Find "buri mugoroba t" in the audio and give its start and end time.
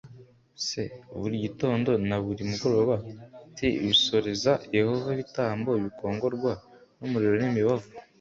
2.23-3.57